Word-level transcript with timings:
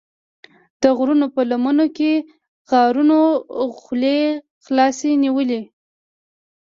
د 0.81 0.83
غرونو 0.97 1.25
په 1.35 1.41
لمنو 1.49 1.85
کې 1.97 2.11
غارونو 2.69 3.19
خولې 3.81 4.17
خلاصې 4.65 5.09
نیولې 5.23 5.57
وې. 5.61 5.65